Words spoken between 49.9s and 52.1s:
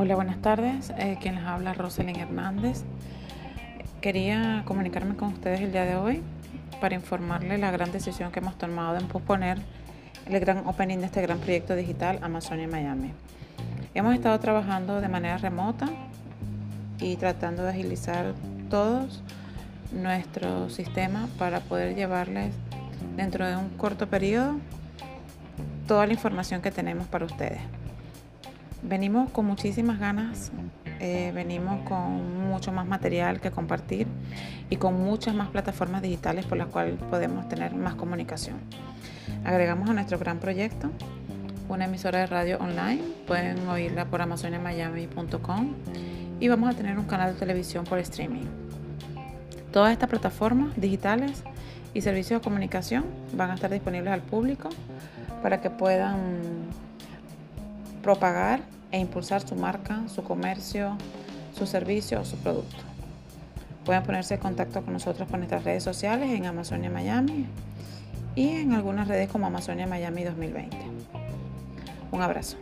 estas plataformas digitales y